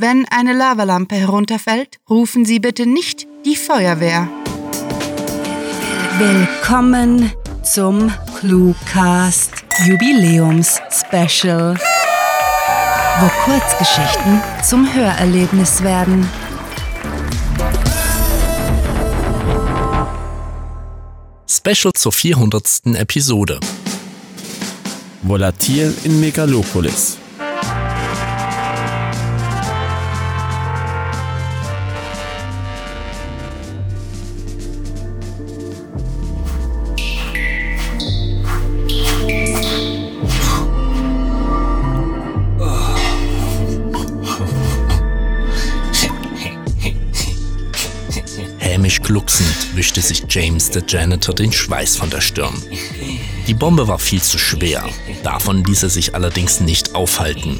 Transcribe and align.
Wenn 0.00 0.26
eine 0.30 0.52
Lavalampe 0.52 1.16
herunterfällt, 1.16 1.98
rufen 2.08 2.44
Sie 2.44 2.60
bitte 2.60 2.86
nicht 2.86 3.26
die 3.44 3.56
Feuerwehr. 3.56 4.28
Willkommen 6.18 7.32
zum 7.64 8.12
Cluecast 8.38 9.50
Jubiläums 9.84 10.80
Special, 10.92 11.76
wo 13.18 13.28
Kurzgeschichten 13.44 14.40
zum 14.62 14.86
Hörerlebnis 14.94 15.82
werden. 15.82 16.30
Special 21.50 21.92
zur 21.92 22.12
400. 22.12 22.82
Episode. 22.94 23.58
Volatil 25.22 25.92
in 26.04 26.20
Megalopolis. 26.20 27.18
Glucksend 49.08 49.74
wischte 49.74 50.02
sich 50.02 50.24
James, 50.28 50.68
der 50.68 50.82
Janitor, 50.86 51.34
den 51.34 51.50
Schweiß 51.50 51.96
von 51.96 52.10
der 52.10 52.20
Stirn. 52.20 52.62
Die 53.46 53.54
Bombe 53.54 53.88
war 53.88 53.98
viel 53.98 54.20
zu 54.20 54.36
schwer. 54.36 54.86
Davon 55.22 55.64
ließ 55.64 55.84
er 55.84 55.88
sich 55.88 56.14
allerdings 56.14 56.60
nicht 56.60 56.94
aufhalten. 56.94 57.58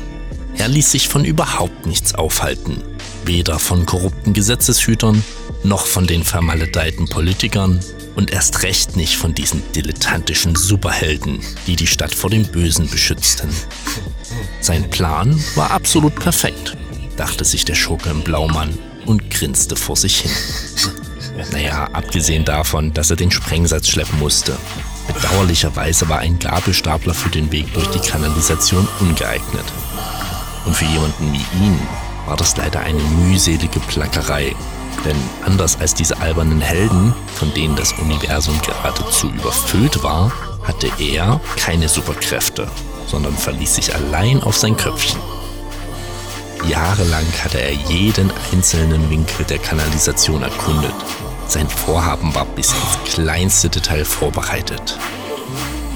Er 0.59 0.69
ließ 0.69 0.91
sich 0.91 1.09
von 1.09 1.25
überhaupt 1.25 1.87
nichts 1.87 2.15
aufhalten. 2.15 2.83
Weder 3.25 3.59
von 3.59 3.87
korrupten 3.87 4.35
Gesetzeshütern, 4.35 5.25
noch 5.65 5.87
von 5.87 6.07
den 6.07 6.23
vermaledeiten 6.23 7.09
Politikern 7.09 7.81
und 8.15 8.31
erst 8.31 8.63
recht 8.63 8.97
nicht 8.97 9.17
von 9.17 9.35
diesen 9.35 9.63
dilettantischen 9.73 10.55
Superhelden, 10.55 11.41
die 11.67 11.77
die 11.77 11.87
Stadt 11.87 12.15
vor 12.15 12.29
dem 12.29 12.45
Bösen 12.45 12.91
beschützten. 12.91 13.49
Sein 14.61 14.91
Plan 14.91 15.43
war 15.55 15.71
absolut 15.71 16.15
perfekt, 16.15 16.77
dachte 17.17 17.47
sich 17.47 17.65
der 17.65 17.75
Schurke 17.75 18.11
im 18.11 18.21
Blaumann 18.21 18.79
und 19.07 19.31
grinste 19.31 19.77
vor 19.77 19.97
sich 19.97 20.19
hin. 20.19 21.08
Naja, 21.53 21.89
abgesehen 21.93 22.45
davon, 22.45 22.93
dass 22.93 23.11
er 23.11 23.17
den 23.17 23.31
Sprengsatz 23.31 23.89
schleppen 23.89 24.19
musste. 24.19 24.57
Bedauerlicherweise 25.15 26.09
war 26.09 26.19
ein 26.19 26.39
Gabelstapler 26.39 27.15
für 27.15 27.31
den 27.31 27.51
Weg 27.53 27.73
durch 27.75 27.87
die 27.89 28.01
Kanalisation 28.01 28.87
ungeeignet. 29.01 29.65
Und 30.65 30.77
für 30.77 30.85
jemanden 30.85 31.33
wie 31.33 31.65
ihn 31.65 31.79
war 32.27 32.37
das 32.37 32.57
leider 32.57 32.81
eine 32.81 33.03
mühselige 33.03 33.81
Plackerei. 33.81 34.55
Denn 35.05 35.17
anders 35.47 35.81
als 35.81 35.95
diese 35.95 36.21
albernen 36.21 36.61
Helden, 36.61 37.15
von 37.37 37.55
denen 37.55 37.77
das 37.77 37.93
Universum 37.93 38.61
geradezu 38.63 39.29
überfüllt 39.31 40.03
war, 40.03 40.33
hatte 40.65 40.91
er 40.99 41.41
keine 41.57 41.89
Superkräfte, 41.89 42.69
sondern 43.07 43.37
verließ 43.37 43.77
sich 43.77 43.95
allein 43.95 44.43
auf 44.43 44.57
sein 44.57 44.77
Köpfchen. 44.77 45.21
Jahrelang 46.67 47.25
hatte 47.45 47.61
er 47.61 47.73
jeden 47.73 48.31
einzelnen 48.53 49.09
Winkel 49.09 49.47
der 49.47 49.59
Kanalisation 49.59 50.43
erkundet. 50.43 50.95
Sein 51.49 51.69
Vorhaben 51.69 52.35
war 52.35 52.45
bis 52.45 52.73
ins 52.73 53.15
kleinste 53.15 53.71
Detail 53.71 54.05
vorbereitet. 54.05 54.99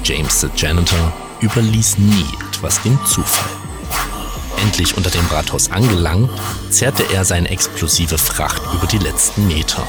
James 0.03 0.41
the 0.41 0.47
Janitor 0.55 1.13
überließ 1.41 1.99
nie 1.99 2.25
etwas 2.49 2.81
dem 2.81 2.97
Zufall. 3.05 3.49
Endlich 4.63 4.97
unter 4.97 5.11
dem 5.11 5.25
Rathaus 5.27 5.71
angelangt, 5.71 6.31
zerrte 6.71 7.03
er 7.13 7.23
seine 7.23 7.49
explosive 7.49 8.17
Fracht 8.17 8.63
über 8.73 8.87
die 8.87 8.97
letzten 8.97 9.47
Meter. 9.47 9.83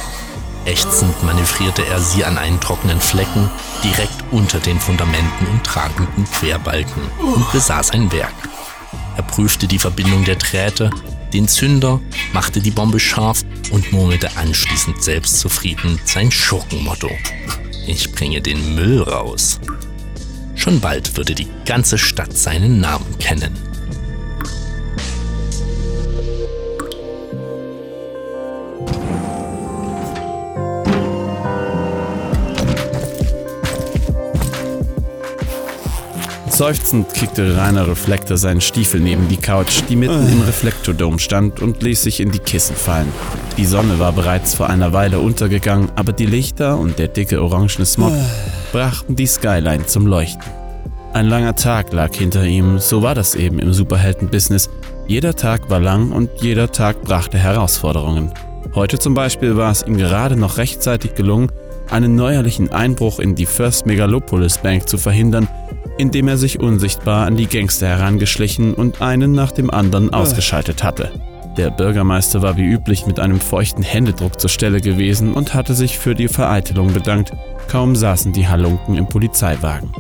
Ächzend 0.67 1.23
manövrierte 1.23 1.87
er 1.87 2.01
sie 2.01 2.25
an 2.25 2.37
einen 2.37 2.61
trockenen 2.61 3.01
Flecken 3.01 3.51
direkt 3.83 4.25
unter 4.33 4.61
den 4.61 4.79
Fundamenten 4.79 5.47
und 5.47 5.65
tragenden 5.65 6.31
Querbalken 6.31 7.03
und 7.21 7.51
besaß 7.53 7.93
ein 7.93 8.13
Werk. 8.13 8.35
Er 9.17 9.23
prüfte 9.23 9.67
die 9.67 9.79
Verbindung 9.79 10.25
der 10.25 10.37
Drähte, 10.37 10.91
den 11.35 11.49
Zünder, 11.49 12.01
machte 12.33 12.61
die 12.61 12.71
Bombe 12.71 13.01
scharf 13.01 13.45
und 13.71 13.93
murmelte 13.93 14.37
anschließend 14.37 15.03
selbstzufrieden 15.03 16.01
sein 16.05 16.31
Schurkenmotto. 16.31 17.11
Ich 17.87 18.13
bringe 18.13 18.41
den 18.41 18.75
Müll 18.75 19.03
raus. 19.03 19.61
Schon 20.55 20.81
bald 20.81 21.17
würde 21.17 21.35
die 21.35 21.49
ganze 21.67 21.99
Stadt 21.99 22.37
seinen 22.37 22.81
Namen 22.81 23.19
kennen. 23.19 23.74
Seufzend 36.55 37.13
kickte 37.13 37.57
Rainer 37.57 37.89
Reflektor 37.89 38.37
seinen 38.37 38.61
Stiefel 38.61 39.01
neben 39.01 39.27
die 39.27 39.39
Couch, 39.39 39.83
die 39.89 39.97
mitten 39.97 40.29
im 40.31 40.41
Reflektordom 40.43 41.19
stand, 41.19 41.61
und 41.61 41.83
ließ 41.83 42.05
sich 42.05 42.21
in 42.21 42.31
die 42.31 42.39
Kissen 42.39 42.77
fallen. 42.77 43.13
Die 43.57 43.65
Sonne 43.65 43.99
war 43.99 44.13
bereits 44.13 44.55
vor 44.55 44.71
einer 44.71 44.93
Weile 44.93 45.19
untergegangen, 45.19 45.91
aber 45.97 46.13
die 46.13 46.27
Lichter 46.27 46.79
und 46.79 47.01
der 47.01 47.09
dicke 47.09 47.43
orangene 47.43 47.85
Smog 47.85 48.13
brachten 48.71 49.17
die 49.17 49.27
Skyline 49.27 49.87
zum 49.87 50.07
Leuchten. 50.07 50.45
Ein 51.13 51.27
langer 51.27 51.57
Tag 51.57 51.93
lag 51.93 52.15
hinter 52.15 52.45
ihm, 52.45 52.79
so 52.79 53.03
war 53.03 53.17
das 53.17 53.35
eben 53.35 53.59
im 53.59 53.73
Superhelden-Business. 53.73 54.71
Jeder 55.09 55.35
Tag 55.35 55.69
war 55.71 55.81
lang 55.81 56.13
und 56.13 56.31
jeder 56.41 56.71
Tag 56.71 57.03
brachte 57.03 57.37
Herausforderungen. 57.37 58.31
Heute 58.77 59.01
zum 59.01 59.15
Beispiel 59.15 59.57
war 59.57 59.73
es 59.73 59.83
ihm 59.83 59.97
gerade 59.97 60.37
noch 60.37 60.57
rechtzeitig 60.59 61.17
gelungen, 61.17 61.51
einen 61.91 62.15
neuerlichen 62.15 62.73
Einbruch 62.73 63.19
in 63.19 63.35
die 63.35 63.47
First 63.47 63.87
Megalopolis 63.87 64.59
Bank 64.59 64.89
zu 64.89 64.99
verhindern, 64.99 65.49
indem 65.99 66.29
er 66.29 66.37
sich 66.37 66.61
unsichtbar 66.61 67.27
an 67.27 67.37
die 67.37 67.47
Gangster 67.47 67.89
herangeschlichen 67.89 68.75
und 68.75 69.03
einen 69.03 69.33
nach 69.33 69.53
dem 69.53 69.71
anderen 69.71 70.13
ausgeschaltet 70.13 70.83
hatte. 70.83 71.11
Der 71.57 71.71
Bürgermeister 71.71 72.43
war 72.43 72.57
wie 72.57 72.65
üblich 72.65 73.07
mit 73.07 73.21
einem 73.21 73.39
feuchten 73.39 73.85
Händedruck 73.85 74.41
zur 74.41 74.51
Stelle 74.51 74.81
gewesen 74.81 75.35
und 75.35 75.55
hatte 75.55 75.75
sich 75.75 75.99
für 75.99 76.15
die 76.15 76.27
Vereitelung 76.27 76.93
bedankt, 76.93 77.33
kaum 77.69 77.95
saßen 77.95 78.33
die 78.33 78.49
Halunken 78.49 78.97
im 78.97 79.09
Polizeiwagen. 79.09 79.93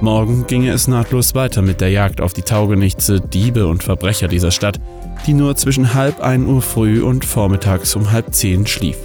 Morgen 0.00 0.46
ginge 0.46 0.70
es 0.70 0.88
nahtlos 0.88 1.34
weiter 1.34 1.60
mit 1.60 1.80
der 1.80 1.90
Jagd 1.90 2.20
auf 2.20 2.32
die 2.32 2.42
Taugenichtse, 2.42 3.20
Diebe 3.20 3.66
und 3.66 3.82
Verbrecher 3.82 4.28
dieser 4.28 4.52
Stadt, 4.52 4.80
die 5.26 5.32
nur 5.32 5.56
zwischen 5.56 5.94
halb 5.94 6.20
ein 6.20 6.46
Uhr 6.46 6.62
früh 6.62 7.02
und 7.02 7.24
vormittags 7.24 7.96
um 7.96 8.12
halb 8.12 8.32
zehn 8.32 8.66
schlief. 8.66 8.96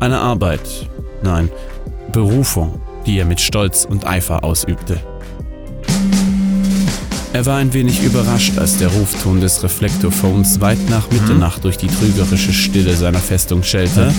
Eine 0.00 0.20
Arbeit, 0.20 0.88
nein, 1.22 1.50
Berufung, 2.12 2.80
die 3.06 3.18
er 3.18 3.24
mit 3.24 3.40
Stolz 3.40 3.84
und 3.84 4.06
Eifer 4.06 4.44
ausübte. 4.44 5.00
Er 7.32 7.44
war 7.44 7.58
ein 7.58 7.74
wenig 7.74 8.02
überrascht, 8.02 8.58
als 8.58 8.78
der 8.78 8.88
Rufton 8.88 9.40
des 9.40 9.62
Reflektorphones 9.62 10.60
weit 10.60 10.78
nach 10.88 11.10
Mitternacht 11.10 11.62
durch 11.62 11.76
die 11.76 11.86
trügerische 11.86 12.52
Stille 12.52 12.96
seiner 12.96 13.18
Festung 13.18 13.62
schellte. 13.62 14.12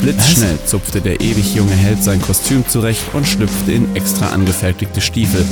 Blitzschnell 0.00 0.58
zupfte 0.64 1.00
der 1.00 1.20
ewig 1.20 1.54
junge 1.54 1.74
Held 1.74 2.02
sein 2.02 2.22
Kostüm 2.22 2.66
zurecht 2.66 3.02
und 3.14 3.26
schlüpfte 3.26 3.72
in 3.72 3.94
extra 3.96 4.30
angefertigte 4.30 5.00
Stiefel, 5.00 5.44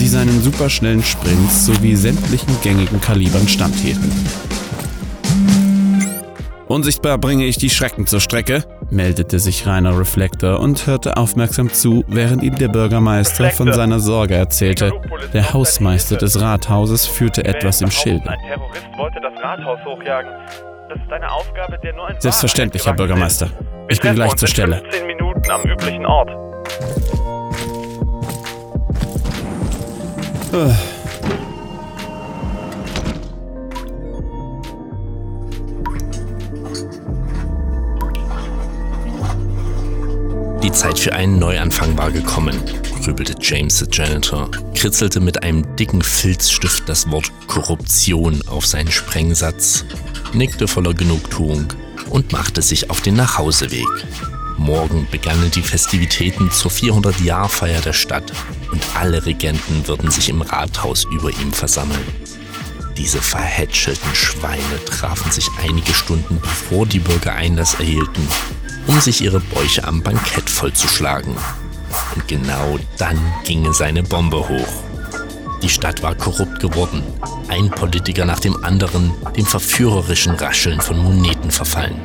die 0.00 0.08
seinen 0.08 0.42
superschnellen 0.42 1.02
Sprints 1.02 1.66
sowie 1.66 1.94
sämtlichen 1.94 2.56
gängigen 2.62 3.00
Kalibern 3.00 3.46
standhielten. 3.48 4.12
Unsichtbar 6.66 7.18
bringe 7.18 7.46
ich 7.46 7.58
die 7.58 7.70
Schrecken 7.70 8.08
zur 8.08 8.20
Strecke, 8.20 8.64
meldete 8.90 9.38
sich 9.38 9.66
Rainer 9.66 9.98
Reflektor 9.98 10.60
und 10.60 10.86
hörte 10.86 11.16
aufmerksam 11.16 11.70
zu, 11.72 12.04
während 12.08 12.42
ihm 12.42 12.56
der 12.56 12.68
Bürgermeister 12.68 13.50
von 13.50 13.72
seiner 13.72 14.00
Sorge 14.00 14.34
erzählte. 14.34 14.92
Der 15.32 15.52
Hausmeister 15.52 16.16
des 16.16 16.40
Rathauses 16.40 17.06
führte 17.06 17.44
etwas 17.44 17.80
im 17.80 17.90
Schilde. 17.90 18.28
Ein 18.28 18.38
Terrorist 18.46 18.86
wollte 18.96 19.20
das 19.20 19.42
Rathaus 19.42 19.78
hochjagen. 19.84 20.30
Das 20.88 20.98
ist 20.98 21.12
eine 21.12 21.30
Aufgabe, 21.30 21.78
der 21.82 21.94
nur 21.94 22.06
ein 22.06 22.16
Selbstverständlich, 22.20 22.86
Herr 22.86 22.94
Bürgermeister. 22.94 23.50
Ich 23.88 24.00
bin 24.00 24.14
gleich 24.14 24.34
zur 24.36 24.48
Stelle. 24.48 24.78
15 24.78 25.06
Minuten 25.06 25.50
am 25.50 25.62
üblichen 25.62 26.06
Ort. 26.06 26.30
Zeit 40.76 40.98
für 40.98 41.14
einen 41.14 41.38
Neuanfang 41.38 41.96
war 41.96 42.10
gekommen, 42.10 42.60
grübelte 43.02 43.34
James 43.40 43.78
the 43.78 43.86
Janitor, 43.90 44.50
kritzelte 44.74 45.20
mit 45.20 45.42
einem 45.42 45.74
dicken 45.76 46.02
Filzstift 46.02 46.86
das 46.86 47.10
Wort 47.10 47.32
Korruption 47.46 48.42
auf 48.46 48.66
seinen 48.66 48.92
Sprengsatz, 48.92 49.86
nickte 50.34 50.68
voller 50.68 50.92
Genugtuung 50.92 51.68
und 52.10 52.30
machte 52.32 52.60
sich 52.60 52.90
auf 52.90 53.00
den 53.00 53.16
Nachhauseweg. 53.16 53.86
Morgen 54.58 55.08
begannen 55.10 55.50
die 55.50 55.62
Festivitäten 55.62 56.50
zur 56.50 56.70
400-Jahr-Feier 56.70 57.80
der 57.80 57.94
Stadt 57.94 58.30
und 58.70 58.82
alle 58.94 59.24
Regenten 59.24 59.88
würden 59.88 60.10
sich 60.10 60.28
im 60.28 60.42
Rathaus 60.42 61.04
über 61.04 61.30
ihm 61.30 61.54
versammeln. 61.54 62.04
Diese 62.98 63.22
verhätschelten 63.22 64.14
Schweine 64.14 64.84
trafen 64.84 65.32
sich 65.32 65.48
einige 65.66 65.94
Stunden 65.94 66.38
bevor 66.38 66.84
die 66.84 66.98
Bürger 66.98 67.32
Einlass 67.32 67.74
erhielten, 67.74 68.28
um 68.86 69.00
sich 69.00 69.20
ihre 69.22 69.40
Bäuche 69.40 69.84
am 69.84 70.02
Bankett 70.02 70.48
vollzuschlagen. 70.48 71.36
Und 72.14 72.28
genau 72.28 72.78
dann 72.98 73.18
ging 73.44 73.72
seine 73.72 74.02
Bombe 74.02 74.48
hoch. 74.48 74.82
Die 75.62 75.68
Stadt 75.68 76.02
war 76.02 76.14
korrupt 76.14 76.60
geworden. 76.60 77.02
Ein 77.48 77.70
Politiker 77.70 78.24
nach 78.24 78.40
dem 78.40 78.62
anderen 78.64 79.12
dem 79.36 79.46
verführerischen 79.46 80.34
Rascheln 80.34 80.80
von 80.80 80.98
Moneten 80.98 81.50
verfallen. 81.50 82.00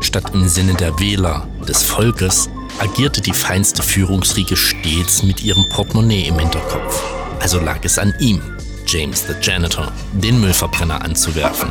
Statt 0.00 0.32
im 0.34 0.48
Sinne 0.48 0.74
der 0.74 0.98
Wähler, 0.98 1.46
des 1.68 1.82
Volkes, 1.82 2.48
agierte 2.78 3.20
die 3.20 3.32
feinste 3.32 3.82
Führungsriege 3.82 4.56
stets 4.56 5.22
mit 5.22 5.42
ihrem 5.42 5.68
Portemonnaie 5.68 6.26
im 6.28 6.38
Hinterkopf. 6.38 7.02
Also 7.40 7.60
lag 7.60 7.78
es 7.82 7.98
an 7.98 8.14
ihm, 8.18 8.40
James 8.86 9.24
the 9.26 9.34
Janitor, 9.40 9.92
den 10.12 10.40
Müllverbrenner 10.40 11.02
anzuwerfen. 11.02 11.70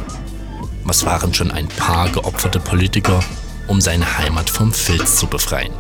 Was 0.84 1.06
waren 1.06 1.34
schon 1.34 1.52
ein 1.52 1.68
paar 1.68 2.10
geopferte 2.10 2.60
Politiker, 2.60 3.24
um 3.68 3.82
seine 3.82 4.18
Heimat 4.18 4.50
vom 4.50 4.74
Filz 4.74 5.18
zu 5.18 5.28
befreien? 5.28 5.74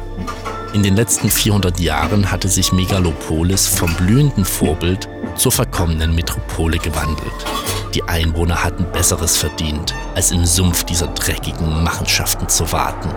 In 0.74 0.84
den 0.84 0.96
letzten 0.96 1.30
400 1.30 1.80
Jahren 1.80 2.32
hatte 2.32 2.50
sich 2.50 2.74
Megalopolis 2.74 3.66
vom 3.68 3.94
blühenden 3.96 4.44
Vorbild 4.44 5.08
zur 5.36 5.52
verkommenen 5.52 6.14
Metropole 6.14 6.78
gewandelt. 6.80 7.32
Die 7.94 8.04
Einwohner 8.04 8.62
hatten 8.62 8.86
Besseres 8.92 9.38
verdient, 9.38 9.96
als 10.16 10.32
im 10.32 10.46
Sumpf 10.46 10.84
dieser 10.84 11.08
dreckigen 11.08 11.82
Machenschaften 11.82 12.50
zu 12.50 12.70
warten. 12.74 13.10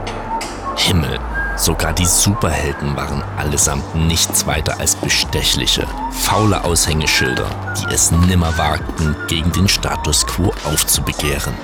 Himmel, 0.77 1.19
sogar 1.57 1.93
die 1.93 2.07
Superhelden 2.07 2.95
waren 2.95 3.25
allesamt 3.37 3.97
nichts 3.97 4.47
weiter 4.47 4.79
als 4.79 4.95
bestechliche, 4.95 5.85
faule 6.13 6.63
Aushängeschilder, 6.63 7.51
die 7.77 7.93
es 7.93 8.13
nimmer 8.13 8.57
wagten, 8.57 9.17
gegen 9.27 9.51
den 9.51 9.67
Status 9.67 10.25
quo 10.25 10.55
aufzubegehren. 10.65 11.55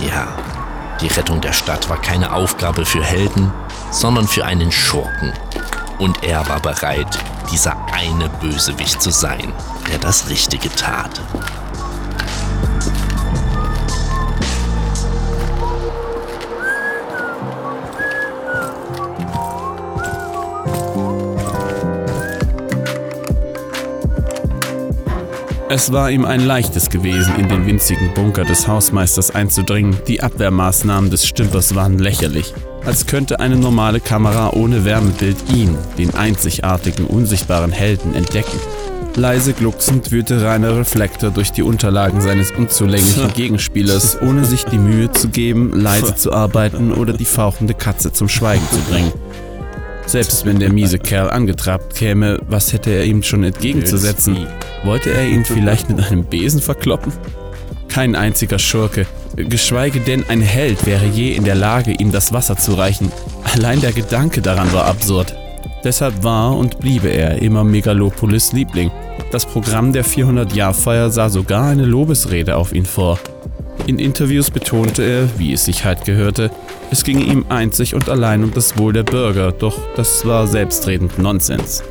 Ja, 0.00 0.26
die 1.00 1.08
Rettung 1.08 1.40
der 1.40 1.52
Stadt 1.52 1.88
war 1.88 2.00
keine 2.00 2.32
Aufgabe 2.32 2.86
für 2.86 3.02
Helden, 3.02 3.52
sondern 3.90 4.26
für 4.26 4.44
einen 4.44 4.72
Schurken. 4.72 5.32
Und 5.98 6.22
er 6.24 6.48
war 6.48 6.60
bereit, 6.60 7.18
dieser 7.50 7.76
eine 7.92 8.28
Bösewicht 8.28 9.00
zu 9.00 9.10
sein, 9.10 9.52
der 9.90 9.98
das 9.98 10.28
Richtige 10.28 10.70
tat. 10.70 11.20
Es 25.68 25.90
war 25.92 26.12
ihm 26.12 26.24
ein 26.24 26.46
leichtes 26.46 26.90
gewesen, 26.90 27.34
in 27.40 27.48
den 27.48 27.66
winzigen 27.66 28.14
Bunker 28.14 28.44
des 28.44 28.68
Hausmeisters 28.68 29.32
einzudringen. 29.32 29.96
Die 30.06 30.22
Abwehrmaßnahmen 30.22 31.10
des 31.10 31.26
Stümpers 31.26 31.74
waren 31.74 31.98
lächerlich. 31.98 32.54
Als 32.84 33.06
könnte 33.06 33.40
eine 33.40 33.56
normale 33.56 33.98
Kamera 33.98 34.50
ohne 34.50 34.84
Wärmebild 34.84 35.36
ihn, 35.52 35.76
den 35.98 36.14
einzigartigen, 36.14 37.04
unsichtbaren 37.04 37.72
Helden, 37.72 38.14
entdecken. 38.14 38.60
Leise 39.16 39.54
glucksend 39.54 40.12
wühlte 40.12 40.40
Rainer 40.40 40.76
Reflektor 40.76 41.30
durch 41.30 41.50
die 41.50 41.62
Unterlagen 41.62 42.20
seines 42.20 42.52
unzulänglichen 42.52 43.32
Gegenspielers, 43.34 44.18
ohne 44.22 44.44
sich 44.44 44.66
die 44.66 44.78
Mühe 44.78 45.10
zu 45.10 45.30
geben, 45.30 45.72
leise 45.72 46.14
zu 46.16 46.32
arbeiten 46.32 46.92
oder 46.92 47.12
die 47.12 47.24
fauchende 47.24 47.74
Katze 47.74 48.12
zum 48.12 48.28
Schweigen 48.28 48.66
zu 48.70 48.78
bringen. 48.88 49.12
Selbst 50.06 50.46
wenn 50.46 50.60
der 50.60 50.72
miese 50.72 51.00
Kerl 51.00 51.30
angetrabt 51.30 51.96
käme, 51.96 52.38
was 52.48 52.72
hätte 52.72 52.90
er 52.90 53.04
ihm 53.04 53.24
schon 53.24 53.42
entgegenzusetzen? 53.42 54.46
Wollte 54.84 55.10
er 55.10 55.26
ihn 55.26 55.44
vielleicht 55.44 55.90
mit 55.90 56.00
einem 56.00 56.24
Besen 56.24 56.60
verkloppen? 56.60 57.12
Kein 57.88 58.14
einziger 58.14 58.58
Schurke, 58.58 59.06
geschweige 59.36 59.98
denn 60.00 60.24
ein 60.28 60.40
Held 60.40 60.86
wäre 60.86 61.06
je 61.06 61.32
in 61.32 61.44
der 61.44 61.56
Lage, 61.56 61.92
ihm 61.92 62.12
das 62.12 62.32
Wasser 62.32 62.56
zu 62.56 62.74
reichen. 62.74 63.10
Allein 63.52 63.80
der 63.80 63.92
Gedanke 63.92 64.42
daran 64.42 64.72
war 64.72 64.84
absurd. 64.84 65.34
Deshalb 65.82 66.22
war 66.22 66.56
und 66.56 66.78
bliebe 66.78 67.08
er 67.08 67.42
immer 67.42 67.64
Megalopolis 67.64 68.52
Liebling. 68.52 68.90
Das 69.32 69.44
Programm 69.44 69.92
der 69.92 70.04
400-Jahr-Feier 70.04 71.10
sah 71.10 71.28
sogar 71.28 71.68
eine 71.68 71.84
Lobesrede 71.84 72.56
auf 72.56 72.72
ihn 72.72 72.86
vor. 72.86 73.18
In 73.86 73.98
Interviews 73.98 74.50
betonte 74.50 75.02
er, 75.02 75.38
wie 75.38 75.52
es 75.52 75.64
sich 75.64 75.84
halt 75.84 76.04
gehörte, 76.04 76.50
es 76.90 77.04
ginge 77.04 77.24
ihm 77.24 77.46
einzig 77.48 77.94
und 77.94 78.08
allein 78.08 78.44
um 78.44 78.52
das 78.52 78.78
Wohl 78.78 78.92
der 78.92 79.02
Bürger, 79.02 79.52
doch 79.52 79.78
das 79.96 80.24
war 80.26 80.46
selbstredend 80.46 81.18
Nonsens. 81.18 81.82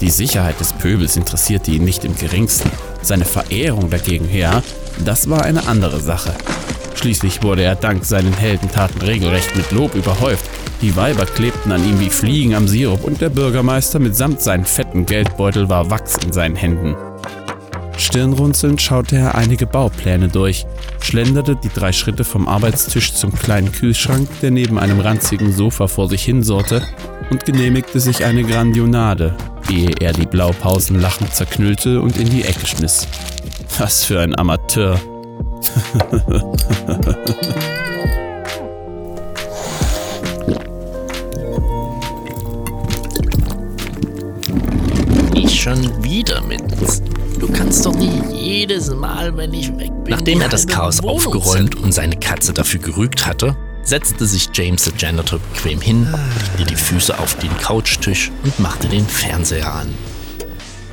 Die 0.00 0.10
Sicherheit 0.10 0.58
des 0.60 0.72
Pöbels 0.72 1.16
interessierte 1.16 1.70
ihn 1.70 1.84
nicht 1.84 2.04
im 2.04 2.16
geringsten. 2.16 2.70
Seine 3.02 3.24
Verehrung 3.24 3.88
dagegen, 3.88 4.28
ja, 4.34 4.62
das 5.04 5.30
war 5.30 5.42
eine 5.42 5.66
andere 5.68 6.00
Sache. 6.00 6.34
Schließlich 6.94 7.42
wurde 7.42 7.62
er 7.62 7.76
dank 7.76 8.04
seinen 8.04 8.32
Heldentaten 8.32 9.00
regelrecht 9.00 9.56
mit 9.56 9.70
Lob 9.72 9.94
überhäuft. 9.94 10.44
Die 10.82 10.96
Weiber 10.96 11.26
klebten 11.26 11.72
an 11.72 11.84
ihm 11.88 12.00
wie 12.00 12.10
Fliegen 12.10 12.54
am 12.54 12.68
Sirup 12.68 13.04
und 13.04 13.20
der 13.20 13.30
Bürgermeister 13.30 13.98
mitsamt 13.98 14.40
seinen 14.40 14.64
fetten 14.64 15.06
Geldbeutel 15.06 15.68
war 15.68 15.90
Wachs 15.90 16.16
in 16.24 16.32
seinen 16.32 16.56
Händen. 16.56 16.96
Stirnrunzelnd 18.02 18.82
schaute 18.82 19.16
er 19.16 19.36
einige 19.36 19.64
Baupläne 19.64 20.28
durch, 20.28 20.66
schlenderte 21.00 21.54
die 21.56 21.68
drei 21.68 21.92
Schritte 21.92 22.24
vom 22.24 22.48
Arbeitstisch 22.48 23.14
zum 23.14 23.32
kleinen 23.32 23.70
Kühlschrank, 23.70 24.28
der 24.42 24.50
neben 24.50 24.78
einem 24.78 24.98
ranzigen 24.98 25.52
Sofa 25.52 25.86
vor 25.86 26.08
sich 26.08 26.24
hinsorte, 26.24 26.82
und 27.30 27.44
genehmigte 27.44 28.00
sich 28.00 28.24
eine 28.24 28.42
Grandionade, 28.42 29.36
ehe 29.70 29.92
er 30.00 30.12
die 30.12 30.26
Blaupausen 30.26 31.00
lachend 31.00 31.32
zerknüllte 31.32 32.02
und 32.02 32.18
in 32.18 32.28
die 32.28 32.42
Ecke 32.44 32.66
schmiss. 32.66 33.06
Was 33.78 34.04
für 34.04 34.20
ein 34.20 34.36
Amateur. 34.36 35.00
Schon 45.48 46.02
wieder 46.02 46.42
mit. 46.42 47.11
Du 47.52 47.58
kannst 47.58 47.84
doch 47.84 47.94
nicht 47.94 48.30
jedes 48.32 48.90
Mal, 48.90 49.36
wenn 49.36 49.52
ich 49.52 49.68
weg 49.76 49.90
bin. 50.04 50.14
Nachdem 50.14 50.40
er 50.40 50.48
das 50.48 50.66
Chaos 50.66 51.00
aufgeräumt 51.04 51.74
und 51.76 51.92
seine 51.92 52.16
Katze 52.16 52.54
dafür 52.54 52.80
gerügt 52.80 53.26
hatte, 53.26 53.54
setzte 53.82 54.24
sich 54.26 54.48
James 54.54 54.84
the 54.84 54.92
Janitor 54.96 55.38
bequem 55.38 55.80
hin, 55.80 56.08
legte 56.56 56.64
die 56.64 56.76
Füße 56.76 57.18
auf 57.18 57.36
den 57.36 57.54
Couchtisch 57.58 58.32
und 58.42 58.58
machte 58.58 58.88
den 58.88 59.06
Fernseher 59.06 59.70
an. 59.70 59.94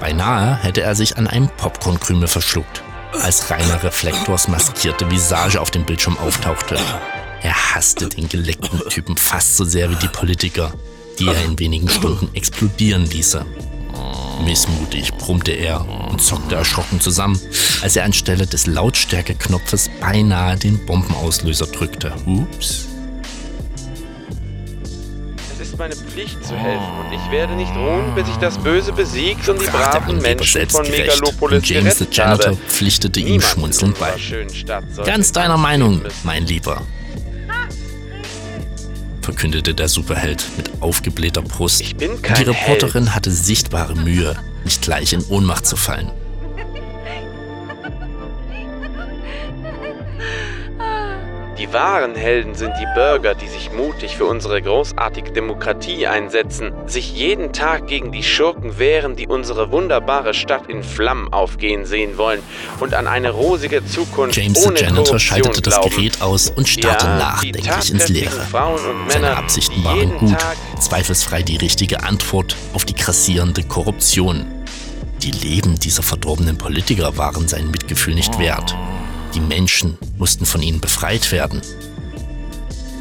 Beinahe 0.02 0.58
hätte 0.62 0.82
er 0.82 0.96
sich 0.96 1.18
an 1.18 1.28
einem 1.28 1.48
Popcornkrümel 1.48 2.28
verschluckt, 2.28 2.84
als 3.22 3.50
reiner 3.50 3.82
Reflektors 3.82 4.50
maskierte 4.50 5.10
Visage 5.10 5.62
auf 5.62 5.72
dem 5.72 5.86
Bildschirm 5.86 6.18
auftauchte. 6.18 6.78
Er 7.42 7.74
hasste 7.74 8.10
den 8.10 8.28
geleckten 8.28 8.82
Typen 8.89 9.16
fast 9.16 9.56
so 9.56 9.63
sehr 9.63 9.89
wie 9.89 9.96
die 9.96 10.10
Politiker, 10.10 10.74
die 11.20 11.28
er 11.28 11.46
in 11.46 11.58
wenigen 11.58 11.88
Stunden 11.88 12.30
explodieren 12.36 13.06
ließe. 13.06 13.46
Missmutig 14.43 15.13
brummte 15.15 15.51
er 15.51 15.86
und 16.10 16.22
zuckte 16.22 16.55
erschrocken 16.55 17.00
zusammen, 17.00 17.39
als 17.81 17.96
er 17.96 18.05
anstelle 18.05 18.48
des 18.48 18.67
Lautstärkeknopfes 18.67 19.89
beinahe 20.00 20.58
den 20.58 20.86
Bombenauslöser 20.86 21.67
drückte. 21.67 22.13
Ups. 22.25 22.88
Es 25.53 25.67
ist 25.67 25.77
meine 25.77 25.96
Pflicht 25.96 26.43
zu 26.46 26.55
helfen 26.55 26.88
und 27.05 27.13
ich 27.13 27.31
werde 27.31 27.53
nicht 27.53 27.75
ruhen, 27.75 28.15
bis 28.15 28.27
ich 28.29 28.38
das 28.38 28.58
Böse 28.58 28.93
besiegt 28.93 29.48
und 29.50 29.62
die 29.62 29.67
braven 29.67 30.19
Menschen 30.19 30.69
von 30.69 30.89
Megalopolis 30.89 31.58
und 31.58 31.69
James 31.69 31.98
the 31.98 32.08
Janitor 32.10 32.51
habe. 32.51 32.58
pflichtete 32.67 33.19
ihm 33.19 33.41
schmunzelnd 33.41 34.00
bei. 34.00 34.13
Ganz 35.03 35.31
deiner 35.31 35.58
Meinung, 35.58 36.01
mein 36.24 36.46
Lieber, 36.46 36.81
verkündete 39.22 39.74
der 39.74 39.88
Superheld 39.88 40.46
mit 40.58 40.82
aufgeblähter 40.82 41.42
Brust. 41.42 41.82
Ich 41.82 41.96
bin 41.96 42.22
kein 42.22 42.38
die 42.38 42.50
Reporterin 42.50 43.06
Held. 43.06 43.16
hatte 43.16 43.32
sichtbare 43.32 43.96
Mühe, 43.96 44.36
nicht 44.64 44.82
gleich 44.82 45.14
in 45.14 45.24
Ohnmacht 45.26 45.66
zu 45.66 45.76
fallen. 45.76 46.12
Die 51.60 51.74
wahren 51.74 52.16
Helden 52.16 52.56
sind 52.56 52.74
die 52.80 52.86
Bürger, 52.96 53.36
die 53.36 53.50
sich 53.50 53.70
mutig 53.74 54.16
für 54.16 54.24
unsere 54.24 54.62
großartige 54.62 55.34
Demokratie 55.34 56.08
einsetzen, 56.08 56.72
sich 56.86 57.13
jeden 57.13 57.51
Tag 57.51 57.86
gegen 57.88 58.13
die 58.13 58.24
Schurken 58.24 58.80
wehren, 58.80 59.18
die 59.18 59.28
unsere 59.28 59.70
wunderbare 59.70 60.34
Stadt 60.34 60.70
in 60.70 60.84
Flammen 60.84 61.34
aufgehen 61.34 61.86
sehen 61.86 62.18
wollen 62.18 62.42
und 62.80 62.94
an 62.94 63.08
eine 63.08 63.32
rosige 63.32 63.86
Zukunft 63.86 64.38
James 64.38 64.66
ohne 64.66 64.78
the 64.78 64.84
Janitor 64.86 65.06
Korruption 65.06 65.20
schaltete 65.20 65.62
das. 65.62 65.82
Gerät 65.82 66.22
aus 66.22 66.50
und 66.50 66.70
starrte 66.70 67.08
Ja, 67.08 67.18
nachdenklich 67.18 67.92
ins 67.92 68.08
Leere. 68.08 68.48
Seine 69.10 69.36
Absichten 69.36 69.84
waren 69.84 70.18
gut, 70.18 70.39
Tag 70.39 70.56
zweifelsfrei 70.80 71.44
die 71.44 71.58
richtige 71.58 72.04
Antwort 72.04 72.56
auf 72.74 72.86
die 72.86 72.96
grassierende 72.96 73.63
Korruption. 73.63 74.46
Die 75.24 75.32
Leben 75.32 75.78
dieser 75.78 76.04
verdorbenen 76.04 76.58
Politiker 76.58 77.18
waren 77.18 77.50
sein 77.50 77.70
Mitgefühl 77.70 78.16
nicht 78.16 78.39
wert. 78.39 78.74
Die 79.33 79.39
Menschen 79.39 79.98
mussten 80.17 80.45
von 80.45 80.62
ihnen 80.62 80.79
befreit 80.79 81.31
werden. 81.31 81.62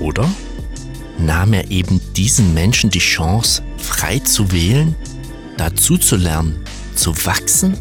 Oder 0.00 0.28
nahm 1.18 1.52
er 1.52 1.70
eben 1.70 2.00
diesen 2.14 2.54
Menschen 2.54 2.90
die 2.90 2.98
Chance, 2.98 3.62
frei 3.78 4.18
zu 4.20 4.52
wählen, 4.52 4.94
dazu 5.56 5.96
zu 5.98 6.16
lernen, 6.16 6.64
zu 6.94 7.14
wachsen? 7.24 7.76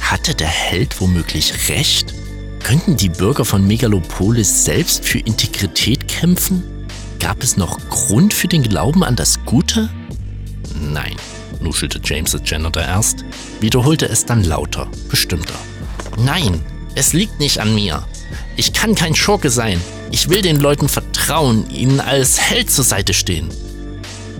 Hatte 0.00 0.34
der 0.34 0.48
Held 0.48 1.00
womöglich 1.00 1.68
recht? 1.68 2.12
Könnten 2.62 2.96
die 2.96 3.08
Bürger 3.08 3.44
von 3.44 3.66
Megalopolis 3.66 4.64
selbst 4.64 5.04
für 5.04 5.18
Integrität 5.18 6.08
kämpfen? 6.08 6.62
Gab 7.20 7.42
es 7.42 7.56
noch 7.56 7.78
Grund 7.88 8.34
für 8.34 8.48
den 8.48 8.62
Glauben 8.62 9.04
an 9.04 9.16
das 9.16 9.44
Gute? 9.44 9.88
Nein, 10.78 11.14
nuschelte 11.60 12.00
James 12.02 12.32
the 12.32 12.38
Janitor 12.44 12.82
erst, 12.82 13.24
wiederholte 13.60 14.08
es 14.08 14.26
dann 14.26 14.44
lauter, 14.44 14.88
bestimmter. 15.08 15.54
Nein, 16.18 16.60
es 16.94 17.12
liegt 17.12 17.40
nicht 17.40 17.58
an 17.58 17.74
mir. 17.74 18.06
Ich 18.56 18.72
kann 18.72 18.94
kein 18.94 19.14
Schurke 19.14 19.50
sein. 19.50 19.80
Ich 20.10 20.28
will 20.28 20.42
den 20.42 20.60
Leuten 20.60 20.88
vertrauen, 20.88 21.68
ihnen 21.70 22.00
als 22.00 22.40
Held 22.40 22.70
zur 22.70 22.84
Seite 22.84 23.14
stehen. 23.14 23.48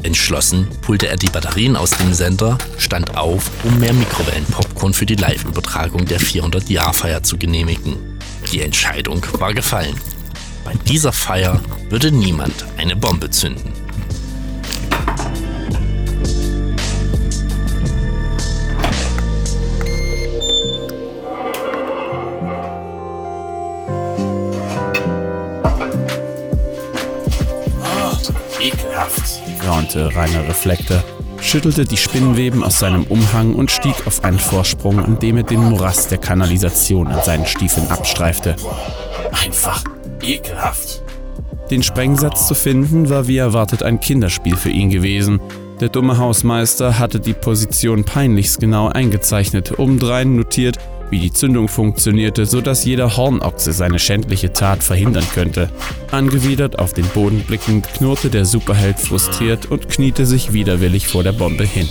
Entschlossen 0.03 0.69
pulte 0.83 1.09
er 1.09 1.17
die 1.17 1.31
Batterien 1.31 1.77
aus 1.77 1.91
dem 1.91 2.13
Sender, 2.13 2.59
stand 2.77 3.17
auf, 3.17 3.51
um 3.65 3.79
mehr 3.79 3.95
Mikrowellenpopcorn 3.95 4.93
für 4.93 5.07
die 5.07 5.15
Live-Übertragung 5.15 6.05
der 6.05 6.21
400-Jahr-Feier 6.21 7.23
zu 7.23 7.39
genehmigen. 7.39 7.97
Die 8.53 8.61
Entscheidung 8.61 9.25
war 9.39 9.55
gefallen. 9.55 9.99
Bei 10.65 10.75
dieser 10.87 11.13
Feier 11.13 11.61
würde 11.89 12.13
niemand 12.13 12.67
eine 12.77 12.97
Bombe 12.97 13.31
zünden. 13.31 13.84
Raunte 29.67 30.15
Rainer 30.15 30.47
Reflektor, 30.49 31.03
schüttelte 31.41 31.85
die 31.85 31.97
Spinnweben 31.97 32.63
aus 32.63 32.79
seinem 32.79 33.05
Umhang 33.05 33.55
und 33.55 33.71
stieg 33.71 33.95
auf 34.07 34.25
einen 34.25 34.39
Vorsprung, 34.39 34.99
an 34.99 35.19
dem 35.19 35.37
er 35.37 35.43
den 35.43 35.63
Morast 35.63 36.11
der 36.11 36.19
Kanalisation 36.19 37.09
an 37.09 37.23
seinen 37.25 37.47
Stiefeln 37.47 37.89
abstreifte. 37.89 38.57
Einfach 39.45 39.85
ekelhaft. 40.23 41.03
Den 41.71 41.83
Sprengsatz 41.83 42.47
zu 42.47 42.55
finden 42.55 43.09
war 43.09 43.27
wie 43.27 43.39
erwartet 43.39 43.83
ein 43.83 44.01
Kinderspiel 44.01 44.57
für 44.57 44.71
ihn 44.71 44.91
gewesen. 44.91 45.41
Der 45.81 45.89
dumme 45.89 46.19
Hausmeister 46.19 46.99
hatte 46.99 47.21
die 47.21 47.33
Position 47.33 48.05
peinlichst 48.05 48.61
genau 48.61 48.89
eingezeichnet, 48.89 49.79
obendrein 49.79 50.37
notiert, 50.37 50.79
wie 51.15 51.21
die 51.21 51.33
Zündung 51.33 51.69
funktionierte, 51.69 52.45
sodass 52.45 52.85
jeder 52.85 53.17
Hornochse 53.17 53.73
seine 53.73 54.01
schändliche 54.01 54.53
Tat 54.53 54.83
verhindern 54.83 55.25
könnte. 55.33 55.71
Angewidert 56.11 56.81
auf 56.81 56.93
den 56.93 57.07
Boden 57.07 57.45
blickend, 57.47 57.87
knurrte 57.87 58.31
der 58.31 58.45
Superheld 58.45 58.99
frustriert 58.99 59.71
und 59.71 59.89
kniete 59.89 60.27
sich 60.27 60.53
widerwillig 60.53 61.07
vor 61.07 61.23
der 61.23 61.31
Bombe 61.31 61.63
hin. 61.63 61.89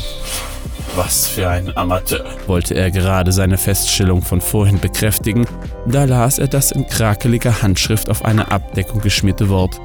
Was 0.98 1.26
für 1.26 1.48
ein 1.48 1.76
Amateur, 1.78 2.26
wollte 2.48 2.74
er 2.74 2.92
gerade 2.92 3.32
seine 3.32 3.58
Feststellung 3.58 4.24
von 4.24 4.42
vorhin 4.42 4.82
bekräftigen, 4.82 5.48
da 5.88 6.04
las 6.04 6.38
er 6.38 6.50
das 6.50 6.74
in 6.74 6.86
krakeliger 6.86 7.62
Handschrift 7.62 8.10
auf 8.10 8.26
eine 8.26 8.52
Abdeckung 8.52 9.00
geschmierte 9.00 9.48
Wort 9.48 9.80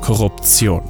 Korruption. 0.00 0.80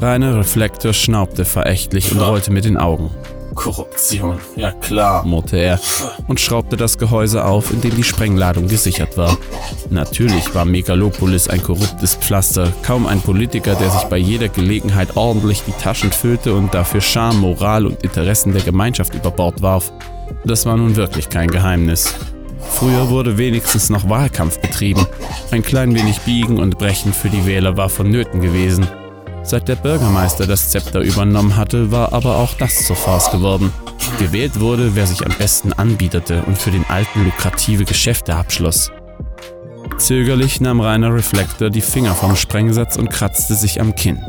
Rainer 0.00 0.38
Reflektor 0.38 0.94
schnaubte 0.94 1.44
verächtlich 1.44 2.10
und 2.10 2.20
rollte 2.20 2.50
mit 2.50 2.64
den 2.64 2.78
Augen. 2.78 3.10
Korruption, 3.54 4.38
ja 4.56 4.72
klar, 4.72 5.24
murrte 5.24 5.56
er 5.56 5.78
und 6.26 6.40
schraubte 6.40 6.76
das 6.76 6.98
Gehäuse 6.98 7.44
auf, 7.44 7.72
in 7.72 7.80
dem 7.80 7.94
die 7.94 8.02
Sprengladung 8.02 8.68
gesichert 8.68 9.16
war. 9.16 9.36
Natürlich 9.90 10.54
war 10.54 10.64
Megalopolis 10.64 11.48
ein 11.48 11.62
korruptes 11.62 12.14
Pflaster, 12.14 12.72
kaum 12.82 13.06
ein 13.06 13.20
Politiker, 13.20 13.74
der 13.74 13.90
sich 13.90 14.04
bei 14.04 14.16
jeder 14.16 14.48
Gelegenheit 14.48 15.16
ordentlich 15.16 15.62
die 15.66 15.72
Taschen 15.72 16.12
füllte 16.12 16.54
und 16.54 16.72
dafür 16.74 17.00
Scham, 17.00 17.40
Moral 17.40 17.86
und 17.86 18.02
Interessen 18.02 18.52
der 18.52 18.62
Gemeinschaft 18.62 19.14
über 19.14 19.30
Bord 19.30 19.62
warf. 19.62 19.92
Das 20.44 20.66
war 20.66 20.76
nun 20.76 20.96
wirklich 20.96 21.28
kein 21.28 21.50
Geheimnis. 21.50 22.14
Früher 22.70 23.10
wurde 23.10 23.38
wenigstens 23.38 23.90
noch 23.90 24.08
Wahlkampf 24.08 24.58
betrieben. 24.60 25.06
Ein 25.50 25.62
klein 25.62 25.94
wenig 25.94 26.20
Biegen 26.20 26.58
und 26.58 26.78
Brechen 26.78 27.12
für 27.12 27.28
die 27.28 27.44
Wähler 27.44 27.76
war 27.76 27.88
vonnöten 27.88 28.40
gewesen. 28.40 28.86
Seit 29.44 29.68
der 29.68 29.76
Bürgermeister 29.76 30.46
das 30.46 30.70
Zepter 30.70 31.00
übernommen 31.00 31.56
hatte, 31.56 31.90
war 31.90 32.12
aber 32.12 32.36
auch 32.36 32.54
das 32.54 32.86
zur 32.86 32.96
Farce 32.96 33.30
geworden. 33.30 33.72
Gewählt 34.18 34.60
wurde, 34.60 34.94
wer 34.94 35.06
sich 35.06 35.26
am 35.26 35.32
besten 35.36 35.72
anbieterte 35.72 36.42
und 36.46 36.56
für 36.56 36.70
den 36.70 36.84
Alten 36.88 37.24
lukrative 37.24 37.84
Geschäfte 37.84 38.36
abschloss. 38.36 38.92
Zögerlich 39.98 40.60
nahm 40.60 40.80
Rainer 40.80 41.14
Reflektor 41.14 41.70
die 41.70 41.80
Finger 41.80 42.14
vom 42.14 42.36
Sprengsatz 42.36 42.96
und 42.96 43.10
kratzte 43.10 43.54
sich 43.54 43.80
am 43.80 43.94
Kinn. 43.94 44.24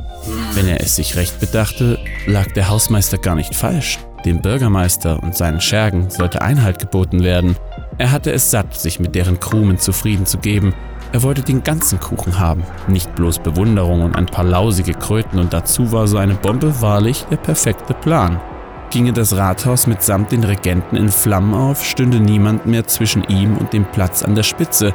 Wenn 0.53 0.67
er 0.67 0.81
es 0.81 0.95
sich 0.95 1.15
recht 1.15 1.39
bedachte, 1.39 1.99
lag 2.25 2.51
der 2.51 2.69
Hausmeister 2.69 3.17
gar 3.17 3.35
nicht 3.35 3.55
falsch. 3.55 3.99
Dem 4.25 4.41
Bürgermeister 4.41 5.21
und 5.21 5.35
seinen 5.35 5.61
Schergen 5.61 6.09
sollte 6.09 6.41
Einhalt 6.41 6.79
geboten 6.79 7.23
werden. 7.23 7.55
Er 7.97 8.11
hatte 8.11 8.31
es 8.31 8.51
satt, 8.51 8.73
sich 8.79 8.99
mit 8.99 9.15
deren 9.15 9.39
Krumen 9.39 9.77
zufrieden 9.77 10.25
zu 10.25 10.37
geben 10.39 10.73
er 11.13 11.21
wollte 11.21 11.43
den 11.43 11.63
ganzen 11.63 11.99
Kuchen 11.99 12.39
haben, 12.39 12.63
nicht 12.87 13.13
bloß 13.15 13.39
Bewunderung 13.39 14.01
und 14.01 14.15
ein 14.15 14.25
paar 14.25 14.43
lausige 14.43 14.93
Kröten 14.93 15.39
und 15.39 15.53
dazu 15.53 15.91
war 15.91 16.07
so 16.07 16.17
eine 16.17 16.33
Bombe 16.33 16.81
wahrlich 16.81 17.25
der 17.29 17.37
perfekte 17.37 17.93
Plan. 17.93 18.41
Ginge 18.89 19.13
das 19.13 19.37
Rathaus 19.37 19.85
mitsamt 19.85 20.31
den 20.31 20.43
Regenten 20.43 20.97
in 20.97 21.09
Flammen 21.09 21.53
auf, 21.53 21.85
stünde 21.85 22.19
niemand 22.19 22.65
mehr 22.65 22.87
zwischen 22.87 23.23
ihm 23.25 23.57
und 23.57 23.73
dem 23.73 23.85
Platz 23.85 24.23
an 24.23 24.33
der 24.33 24.41
Spitze. 24.41 24.93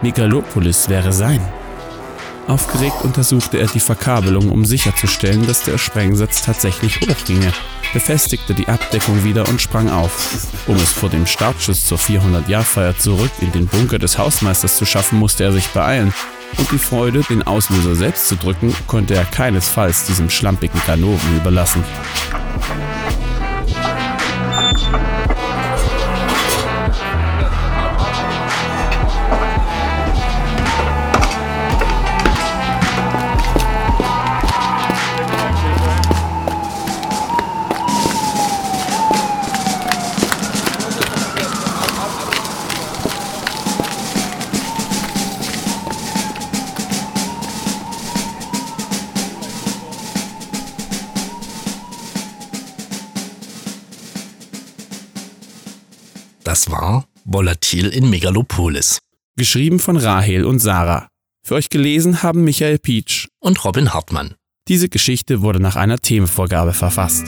Megalopolis 0.00 0.88
wäre 0.88 1.12
sein. 1.12 1.40
Aufgeregt 2.48 3.04
untersuchte 3.04 3.58
er 3.58 3.66
die 3.66 3.78
Verkabelung, 3.78 4.50
um 4.50 4.64
sicherzustellen, 4.64 5.46
dass 5.46 5.64
der 5.64 5.76
Sprengsatz 5.76 6.40
tatsächlich 6.40 6.98
hochginge, 7.02 7.52
befestigte 7.92 8.54
die 8.54 8.68
Abdeckung 8.68 9.22
wieder 9.22 9.46
und 9.48 9.60
sprang 9.60 9.90
auf. 9.90 10.46
Um 10.66 10.76
es 10.76 10.90
vor 10.90 11.10
dem 11.10 11.26
Startschuss 11.26 11.86
zur 11.86 11.98
400-Jahr-Feier 11.98 12.96
zurück 12.98 13.30
in 13.42 13.52
den 13.52 13.66
Bunker 13.66 13.98
des 13.98 14.16
Hausmeisters 14.16 14.78
zu 14.78 14.86
schaffen, 14.86 15.18
musste 15.18 15.44
er 15.44 15.52
sich 15.52 15.68
beeilen. 15.68 16.14
Und 16.56 16.72
die 16.72 16.78
Freude, 16.78 17.20
den 17.28 17.46
Auslöser 17.46 17.94
selbst 17.94 18.28
zu 18.28 18.36
drücken, 18.36 18.74
konnte 18.86 19.14
er 19.14 19.26
keinesfalls 19.26 20.06
diesem 20.06 20.30
schlampigen 20.30 20.80
Kanoven 20.80 21.36
überlassen. 21.36 21.84
Volatil 57.88 57.92
in 57.92 58.10
Megalopolis. 58.10 59.00
Geschrieben 59.36 59.78
von 59.78 59.96
Rahel 59.96 60.44
und 60.44 60.58
Sarah. 60.58 61.08
Für 61.44 61.54
euch 61.54 61.70
gelesen 61.70 62.22
haben 62.22 62.44
Michael 62.44 62.78
Pietsch 62.78 63.28
und 63.40 63.64
Robin 63.64 63.94
Hartmann. 63.94 64.34
Diese 64.68 64.88
Geschichte 64.88 65.40
wurde 65.40 65.60
nach 65.60 65.76
einer 65.76 65.98
Themenvorgabe 65.98 66.74
verfasst. 66.74 67.26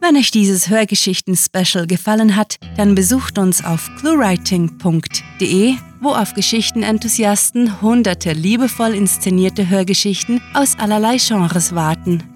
Wenn 0.00 0.16
euch 0.16 0.30
dieses 0.30 0.68
Hörgeschichten-Special 0.68 1.88
gefallen 1.88 2.36
hat, 2.36 2.56
dann 2.76 2.94
besucht 2.94 3.38
uns 3.38 3.64
auf 3.64 3.90
cluewriting.de, 3.98 5.74
wo 6.00 6.10
auf 6.10 6.34
Geschichtenenthusiasten 6.34 7.82
hunderte 7.82 8.32
liebevoll 8.32 8.94
inszenierte 8.94 9.68
Hörgeschichten 9.68 10.40
aus 10.54 10.78
allerlei 10.78 11.16
Genres 11.16 11.74
warten. 11.74 12.35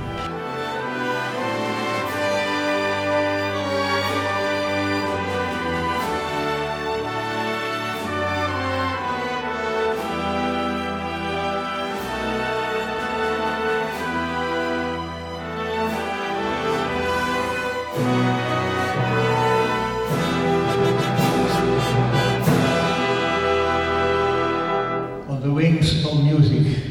The 25.44 25.52
wings 25.52 26.06
of 26.06 26.24
music 26.24 26.82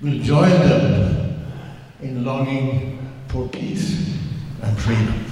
will 0.00 0.20
join 0.20 0.48
them 0.48 1.44
in 2.00 2.24
longing 2.24 3.04
for 3.26 3.48
peace 3.48 4.16
and 4.62 4.78
freedom. 4.78 5.25